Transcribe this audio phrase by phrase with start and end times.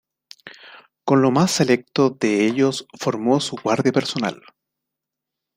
[1.05, 4.41] Con lo más "selecto" de ellos formó su guardia personal.